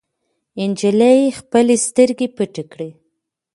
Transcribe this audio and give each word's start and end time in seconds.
نجلۍ 0.69 1.19
خپلې 1.39 1.75
سترګې 1.85 2.27
پټې 2.35 2.63
کړې. 2.71 2.89